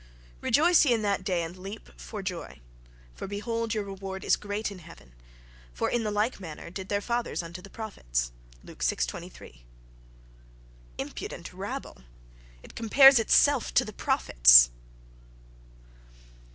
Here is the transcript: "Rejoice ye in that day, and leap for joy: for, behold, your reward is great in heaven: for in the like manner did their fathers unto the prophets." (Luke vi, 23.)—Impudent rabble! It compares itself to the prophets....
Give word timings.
"Rejoice 0.41 0.83
ye 0.83 0.91
in 0.95 1.03
that 1.03 1.23
day, 1.23 1.43
and 1.43 1.55
leap 1.55 1.87
for 1.95 2.23
joy: 2.23 2.59
for, 3.13 3.27
behold, 3.27 3.75
your 3.75 3.83
reward 3.83 4.23
is 4.25 4.35
great 4.35 4.71
in 4.71 4.79
heaven: 4.79 5.13
for 5.75 5.91
in 5.91 6.03
the 6.03 6.09
like 6.09 6.39
manner 6.39 6.71
did 6.71 6.89
their 6.89 7.01
fathers 7.01 7.43
unto 7.43 7.61
the 7.61 7.69
prophets." 7.69 8.31
(Luke 8.63 8.83
vi, 8.83 8.95
23.)—Impudent 8.95 11.53
rabble! 11.53 11.97
It 12.63 12.73
compares 12.73 13.19
itself 13.19 13.75
to 13.75 13.85
the 13.85 13.93
prophets.... 13.93 14.71